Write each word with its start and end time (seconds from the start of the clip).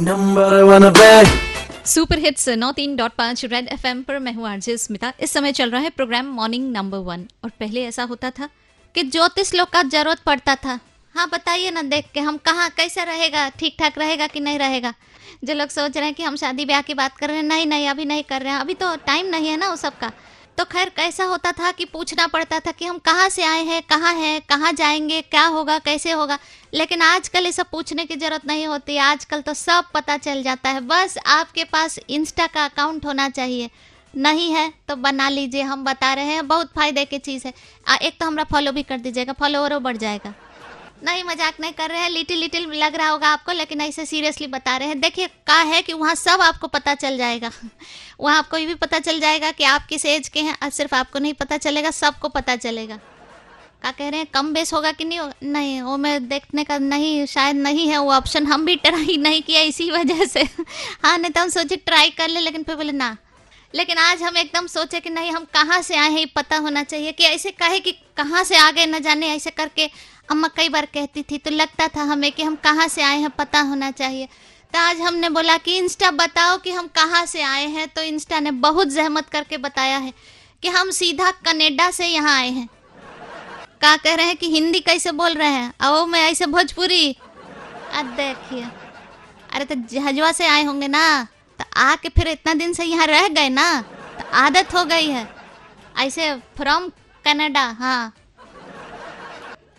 number 0.00 0.52
one 0.64 0.86
पे 0.96 1.08
super 1.86 2.18
hits 2.18 2.48
नौ 2.48 2.70
तीन 2.72 2.96
डॉट 2.96 3.12
पाँच 3.18 3.44
रेड 3.44 3.68
एफ़ 3.68 3.86
पर 4.08 4.18
मैं 4.18 4.32
हूँ 4.34 4.48
आरजे 4.48 4.76
स्मिता। 4.76 5.12
इस 5.20 5.30
समय 5.32 5.52
चल 5.52 5.70
रहा 5.70 5.80
है 5.80 5.90
प्रोग्राम 5.90 6.26
मॉर्निंग 6.34 6.70
नंबर 6.72 6.98
वन 6.98 7.26
और 7.44 7.50
पहले 7.60 7.84
ऐसा 7.84 8.02
होता 8.02 8.30
था 8.30 8.48
कि 8.94 9.02
ज्योतिष 9.04 9.54
लोग 9.54 9.68
का 9.70 9.82
ज़रूरत 9.82 10.18
पड़ता 10.26 10.54
था। 10.56 10.78
हाँ 11.14 11.28
बताइए 11.28 11.70
ना 11.70 11.82
देख 11.82 12.06
के 12.14 12.20
हम 12.20 12.36
कहाँ, 12.36 12.68
कैसा 12.76 13.02
रहेगा 13.02 13.48
ठीक 13.58 13.76
ठाक 13.78 13.98
रहेगा 13.98 14.26
कि 14.26 14.40
नहीं 14.40 14.58
रहेगा? 14.58 14.92
जो 15.44 15.54
लोग 15.54 15.68
सोच 15.68 15.96
रहे 15.96 16.04
हैं 16.06 16.14
कि 16.14 16.22
हम 16.22 16.36
शादी 16.36 16.64
ब्याह 16.64 16.80
की 16.82 16.94
बात 16.94 17.16
कर 17.16 17.28
रहे 17.28 17.36
हैं, 17.36 17.42
नहीं 17.44 17.66
नहीं, 17.66 17.88
अभी 17.88 18.04
नहीं 18.04 18.22
कर 18.22 18.42
रहे 18.42 18.52
हैं। 18.52 18.60
अभी 18.60 18.74
तो 18.74 18.94
टाइम 19.06 19.26
नहीं 19.26 19.48
है 19.48 19.56
ना 19.56 19.68
उस 19.68 19.80
सब 19.80 19.98
का 19.98 20.10
तो 20.60 20.64
खैर 20.64 20.88
कैसा 20.88 21.24
होता 21.24 21.50
था 21.52 21.70
कि 21.72 21.84
पूछना 21.84 22.26
पड़ता 22.26 22.58
था 22.60 22.70
कि 22.70 22.84
हम 22.84 22.98
कहाँ 22.98 23.28
से 23.28 23.42
आए 23.42 23.62
हैं, 23.64 23.82
कहाँ 23.82 24.12
हैं, 24.14 24.40
कहाँ 24.40 24.72
जाएँगे, 24.72 25.20
क्या 25.22 25.44
होगा, 25.46 25.78
कैसे 25.78 26.10
होगा? 26.12 26.38
लेकिन 26.74 27.02
आजकल 27.02 27.44
ये 27.44 27.52
सब 27.52 27.66
पूछने 27.72 28.04
की 28.04 28.16
ज़रूरत 28.16 28.46
नहीं 28.46 28.66
होती। 28.66 28.96
आजकल 28.96 29.40
तो 29.40 29.54
सब 29.54 29.84
पता 29.94 30.16
चल 30.16 30.42
जाता 30.42 30.70
है। 30.70 30.80
बस 30.80 31.16
आपके 31.26 31.64
पास 31.64 31.98
इंस्टा 32.10 32.46
का 32.46 32.64
अकाउंट 32.64 33.06
होना 33.06 33.28
चाहिए। 33.28 33.70
नहीं 34.14 34.52
है 34.52 34.72
तो 34.88 34.96
बना 34.96 35.28
लीजिए। 35.28 35.62
हम 35.62 35.84
बता 35.84 36.12
रहे 36.14 36.24
हैं, 36.24 36.46
बहुत 36.48 36.72
फ़ायदे 36.74 37.04
की 37.04 37.18
चीज़ 37.18 37.46
है। 37.46 37.54
एक 38.02 38.20
तो 38.20 38.26
हमारा 38.26 38.44
फॉलो 38.44 38.72
भी 38.72 38.82
कर 38.82 38.98
दीजिएगा। 38.98 39.32
फॉलोवरों 39.32 39.82
बढ़ 39.82 39.96
जाएगा। 39.96 40.34
नहीं 41.02 41.22
मज़ाक 41.24 41.60
नहीं 41.60 41.72
कर 41.72 41.90
रहे 41.90 41.98
हैं 41.98 42.10
लिटिल 42.10 42.38
लिटिल 42.38 42.66
लग 42.72 42.96
रहा 42.96 43.08
होगा 43.08 43.28
आपको, 43.28 43.52
लेकिन 43.52 43.80
ऐसे 43.80 44.04
सीरियसली 44.06 44.46
बता 44.46 44.76
रहे 44.76 44.88
हैं। 44.88 45.00
देखिए 45.00 45.26
कहा 45.26 45.62
है 45.62 45.82
कि 45.82 45.92
वहाँ 45.92 46.14
सब 46.14 46.40
आपको 46.40 46.66
पता 46.66 46.94
चल 46.94 47.16
जाएगा। 47.18 47.50
वहाँ 48.20 48.38
आपको 48.38 48.56
ये 48.56 48.66
भी 48.66 48.74
पता 48.74 48.98
चल 48.98 49.20
जाएगा 49.20 49.50
कि 49.50 49.64
आप 49.64 49.86
किस 49.86 50.04
एज 50.06 50.28
के 50.28 50.40
हैं 50.40 50.70
सिर्फ़ 50.70 50.94
आपको 50.94 51.18
नहीं 51.18 51.34
पता 51.34 51.56
चलेगा, 51.56 51.90
सबको 51.90 52.28
पता 52.28 52.56
चलेगा। 52.56 52.96
क्या 52.96 53.90
कह 53.90 54.08
रहे 54.08 54.20
हैं, 54.20 54.26
कम 54.34 54.52
बेस 54.52 54.72
होगा 54.72 54.92
कि 54.92 55.04
नहीं 55.04 55.18
होगा 55.18 55.32
नहीं, 55.42 55.80
वो 55.82 55.96
मैं 55.96 56.28
देखने 56.28 56.64
का 56.64 56.78
नहीं, 56.78 57.26
शायद 57.26 57.56
नहीं 57.56 57.88
है, 57.88 57.98
वो 57.98 58.12
ऑप्शन 58.12 58.46
हम 58.46 58.64
भी 58.64 58.76
ट्राई 58.76 59.16
नहीं 59.20 59.42
किया 59.42 59.60
इसी 59.60 59.90
वजह 59.90 60.24
से। 60.24 60.42
हाँ 61.04 61.18
नहीं 61.18 61.30
तो 61.30 61.40
हम 61.40 61.48
सोचे 61.48 61.76
ट्राई 61.76 62.10
कर 62.10 62.28
ले, 62.28 62.40
लेकिन 62.40 62.62
फिर 62.62 62.76
बोले, 62.76 62.92
ना। 62.92 63.16
लेकिन 63.74 63.98
आज 63.98 64.22
हम 64.22 64.36
एकदम 64.36 64.66
सोचे 64.66 65.00
कि 65.00 65.10
नहीं, 65.10 65.30
हम 65.32 65.44
कहाँ 65.44 65.82
से 65.82 65.96
आए 65.96 66.10
हैं, 66.10 66.18
ये 66.18 66.26
पता 66.26 66.56
होना 66.56 66.82
चाहिए 66.82 67.12
कि 67.12 67.24
ऐसे 67.24 67.50
कहे 67.50 67.78
कि 67.80 67.92
कहाँ 68.16 68.44
से 68.44 68.56
आ 68.56 68.70
गए 68.70 68.86
न 68.86 68.98
जाने, 68.98 69.28
ऐसे 69.28 69.50
करके 69.50 69.90
अम्मा 70.30 70.48
कई 70.48 70.68
बार 70.68 70.86
कहती 70.86 71.22
थी 71.22 71.38
तो 71.38 71.50
लगता 71.50 71.86
था 71.88 72.02
हमें 72.02 72.30
कि 72.32 72.42
हम 72.42 72.56
कहाँ 72.56 72.86
से 72.88 73.02
आए 73.02 73.18
हैं, 73.18 73.30
पता 73.30 73.60
होना 73.60 73.90
चाहिए। 73.90 74.26
तो 74.74 74.78
आज 74.78 75.00
हमने 75.00 75.28
बोला 75.28 75.56
कि, 75.56 75.76
इंस्टा 75.76 76.10
बताओ 76.10 76.58
कि 76.58 76.70
हम 76.70 76.86
कहाँ 76.88 77.24
से 77.26 77.42
आए 77.42 77.66
हैं? 77.66 77.86
तो 77.88 78.02
इंस्टा 78.02 78.40
ने 78.40 78.50
बहुत 78.50 78.88
जहमत 78.88 79.28
करके 79.28 79.56
बताया 79.58 79.96
है 79.98 80.12
कि 80.62 80.68
हम 80.68 80.90
सीधा 80.90 81.30
कनेडा 81.46 81.90
से 81.90 82.06
यहाँ 82.06 82.36
आए 82.36 82.50
हैं। 82.50 82.68
क्या 83.80 83.96
कह 83.96 84.14
रहे 84.14 84.26
हैं 84.26 84.36
कि, 84.36 84.50
हिंदी 84.50 84.80
कैसे 84.80 85.12
बोल 85.12 85.34
रहे 85.34 85.48
हैं? 85.48 85.72
आओ, 85.80 86.06
मैं 86.06 86.20
ऐसे 86.30 86.46
भोजपुरी। 86.46 87.16
देखिए, 87.94 88.62
अरे 89.52 89.64
तो 89.64 89.74
जहजवा 89.90 90.30
से 90.32 90.46
आए 90.46 90.64
होंगे 90.64 90.88
ना 90.88 91.02
तो 91.58 91.64
आके 91.76 92.08
फिर 92.08 92.28
इतना 92.28 92.54
दिन 92.54 92.72
से 92.72 92.84
यहाँ 92.84 93.06
रह 93.06 93.26
गए 93.28 93.48
ना 93.48 93.80
तो 94.18 94.24
आदत 94.36 94.74
हो 94.74 94.84
गई 94.84 95.06
है। 95.06 95.26
ऐसे 95.98 96.34
फ्रॉम 96.56 96.88
कनाडा 97.24 97.64
हाँ। 97.80 98.12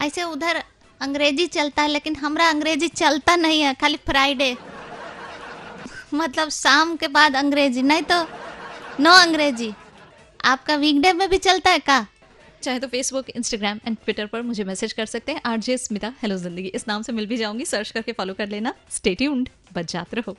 ऐसे 0.00 0.22
उधर 0.24 0.62
अंग्रेज़ी 1.00 1.46
चलता 1.46 1.82
है, 1.82 1.88
लेकिन 1.88 2.16
हमरा 2.16 2.48
अंग्रेज़ी 2.48 2.88
चलता 2.88 3.36
नहीं 3.36 3.60
है, 3.62 3.74
खाली 3.74 3.96
फ्राइडे। 4.06 4.56
मतलब 6.14 6.48
शाम 6.48 6.96
के 6.96 7.08
बाद 7.08 7.36
अंग्रेज़ी, 7.36 7.82
नहीं 7.82 8.02
तो 8.02 8.22
नो 9.00 9.10
अंग्रेज़ी। 9.12 9.72
आपका 10.44 10.74
वीकडे 10.76 11.12
में 11.12 11.28
भी 11.30 11.38
चलता 11.38 11.70
है 11.70 11.78
का? 11.80 12.06
चाहे 12.62 12.78
तो 12.78 12.86
फेसबुक 12.88 13.28
इंस्टाग्राम 13.30 13.80
एंड 13.86 13.96
ट्विटर 13.96 14.26
पर 14.26 14.42
मुझे 14.42 14.64
मैसेज 14.64 14.92
कर 14.92 15.06
सकते 15.06 15.32
हैं। 15.32 15.40
आरजे, 15.46 15.76
स्मिता 15.78 16.12
हेलो 16.22 16.36
ज़िंदगी 16.36 16.68
इस 16.68 16.88
नाम 16.88 17.02
से 17.02 17.12
मिल 17.12 17.26
भी 17.26 17.36
जाऊँगी। 17.36 17.64
सर्च 17.64 17.90
करके 17.90 18.12
फॉलो 18.12 18.34
कर 18.34 18.48
लेना। 18.48 18.74
स्टे 18.90 19.14
ट्यून्ड 19.14 19.48
बच 19.74 19.92
जाते 19.92 20.16
रहो। 20.16 20.36